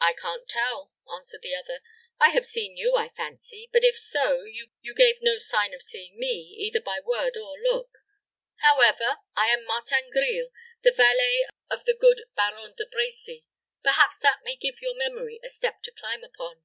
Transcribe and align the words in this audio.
"I 0.00 0.12
can't 0.12 0.48
tell," 0.48 0.92
answered 1.12 1.42
the 1.42 1.56
other. 1.56 1.80
"I 2.20 2.28
have 2.28 2.46
seen 2.46 2.76
you, 2.76 2.94
I 2.94 3.08
fancy; 3.08 3.68
but 3.72 3.82
if 3.82 3.98
so, 3.98 4.44
you 4.44 4.68
gave 4.94 5.16
no 5.22 5.38
sign 5.38 5.74
of 5.74 5.82
seeing 5.82 6.16
me, 6.16 6.54
either 6.60 6.78
by 6.80 7.00
word 7.00 7.36
or 7.36 7.58
look. 7.58 7.90
However, 8.58 9.16
I 9.34 9.48
am 9.48 9.64
Martin 9.64 10.08
Grille, 10.12 10.50
the 10.84 10.92
valet 10.92 11.48
of 11.68 11.84
the 11.84 11.94
good 12.00 12.22
Baron 12.36 12.76
de 12.76 12.86
Brecy. 12.86 13.44
Perhaps 13.82 14.18
that 14.18 14.44
may 14.44 14.54
give 14.54 14.80
your 14.80 14.94
memory 14.96 15.40
a 15.42 15.50
step 15.50 15.82
to 15.82 15.90
climb 15.90 16.22
upon." 16.22 16.62